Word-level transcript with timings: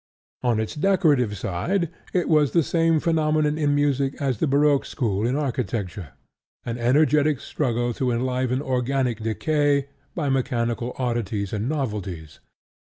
On 0.41 0.59
its 0.59 0.73
decorative 0.73 1.37
side, 1.37 1.91
it 2.11 2.27
was 2.27 2.53
the 2.53 2.63
same 2.63 2.99
phenomenon 2.99 3.55
in 3.59 3.75
music 3.75 4.19
as 4.19 4.39
the 4.39 4.47
Baroque 4.47 4.83
school 4.83 5.27
in 5.27 5.35
architecture: 5.35 6.13
an 6.65 6.79
energetic 6.79 7.39
struggle 7.39 7.93
to 7.93 8.09
enliven 8.09 8.63
organic 8.63 9.19
decay 9.21 9.89
by 10.15 10.27
mechanical 10.27 10.95
oddities 10.97 11.53
and 11.53 11.69
novelties. 11.69 12.39